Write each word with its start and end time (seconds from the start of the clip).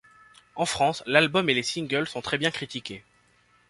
En 0.55 0.65
France, 0.65 1.03
l'album 1.05 1.47
et 1.47 1.53
les 1.53 1.61
singles 1.61 2.07
sont 2.07 2.21
très 2.21 2.39
bien 2.39 2.49
critiqués. 2.49 3.03